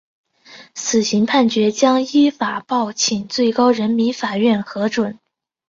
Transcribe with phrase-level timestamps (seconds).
[0.73, 5.19] 死刑判决将依法报请最高人民法院核准。